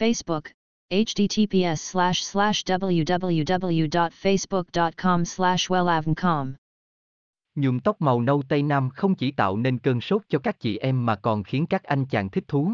[0.00, 0.44] Facebook,
[0.90, 6.52] https slash slash www.facebook.com slash wellavncom.
[7.54, 10.78] Nhuộm tóc màu nâu Tây Nam không chỉ tạo nên cơn sốt cho các chị
[10.78, 12.72] em mà còn khiến các anh chàng thích thú.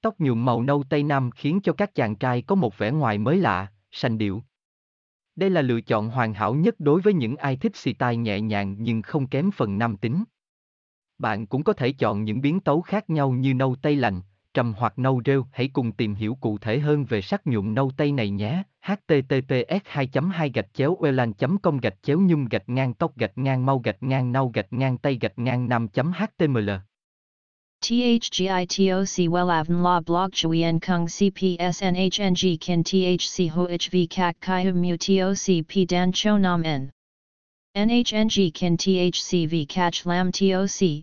[0.00, 3.18] Tóc nhuộm màu nâu Tây Nam khiến cho các chàng trai có một vẻ ngoài
[3.18, 4.42] mới lạ, sành điệu.
[5.36, 8.40] Đây là lựa chọn hoàn hảo nhất đối với những ai thích xì tai nhẹ
[8.40, 10.24] nhàng nhưng không kém phần nam tính.
[11.18, 14.20] Bạn cũng có thể chọn những biến tấu khác nhau như nâu tây lạnh,
[14.54, 17.90] trầm hoặc nâu rêu, hãy cùng tìm hiểu cụ thể hơn về sắc nhuộm nâu
[17.96, 18.62] tây này nhé.
[18.82, 23.66] Https 2 2 gạch chéo welan com gạch chéo nhung gạch ngang tóc gạch ngang
[23.66, 26.70] mau gạch ngang nâu gạch ngang tây gạch ngang nam html.
[27.82, 35.66] THGITOC Wellavn La Blog, Chuyen Kung CPSNHNG Kin THC HOHV Kak Kai, Hum, Mu TOC
[35.68, 36.90] P, Dan, Cho, Nam, N.
[37.74, 41.02] NHNG Kin THCV Catch, Lam TOC